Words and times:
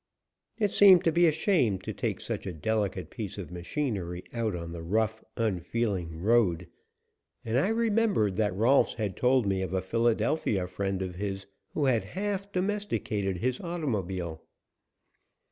It 0.57 0.71
seemed 0.71 1.03
to 1.03 1.11
be 1.11 1.27
a 1.27 1.31
shame 1.31 1.77
to 1.81 1.93
take 1.93 2.21
such 2.21 2.47
a 2.47 2.53
delicate 2.55 3.11
piece 3.11 3.37
of 3.37 3.51
machinery 3.51 4.23
out 4.33 4.55
on 4.55 4.71
the 4.71 4.81
rough, 4.81 5.23
unfeeling 5.37 6.17
road, 6.23 6.67
and 7.45 7.55
I 7.59 7.67
remembered 7.67 8.35
that 8.37 8.55
Rolfs 8.55 8.95
had 8.95 9.15
told 9.15 9.45
me 9.45 9.61
of 9.61 9.75
a 9.75 9.81
Philadelphia 9.83 10.65
friend 10.65 11.03
of 11.03 11.17
his 11.17 11.45
who 11.75 11.85
had 11.85 12.03
half 12.17 12.51
domesticated 12.51 13.37
his 13.37 13.59
automobile. 13.59 14.41